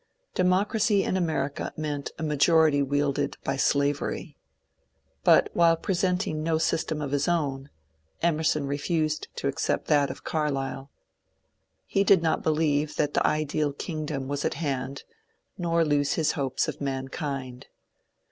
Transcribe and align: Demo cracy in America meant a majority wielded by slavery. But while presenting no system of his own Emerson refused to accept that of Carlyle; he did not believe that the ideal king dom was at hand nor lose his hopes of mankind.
Demo 0.33 0.63
cracy 0.65 1.03
in 1.03 1.15
America 1.15 1.71
meant 1.77 2.09
a 2.17 2.23
majority 2.23 2.81
wielded 2.81 3.37
by 3.43 3.55
slavery. 3.55 4.35
But 5.23 5.51
while 5.53 5.77
presenting 5.77 6.41
no 6.41 6.57
system 6.57 7.03
of 7.03 7.11
his 7.11 7.27
own 7.27 7.69
Emerson 8.19 8.65
refused 8.65 9.27
to 9.35 9.47
accept 9.47 9.85
that 9.89 10.09
of 10.09 10.23
Carlyle; 10.23 10.89
he 11.85 12.03
did 12.03 12.23
not 12.23 12.41
believe 12.41 12.95
that 12.95 13.13
the 13.13 13.27
ideal 13.27 13.73
king 13.73 14.07
dom 14.07 14.27
was 14.27 14.43
at 14.43 14.55
hand 14.55 15.03
nor 15.55 15.85
lose 15.85 16.13
his 16.13 16.31
hopes 16.31 16.67
of 16.67 16.81
mankind. 16.81 17.67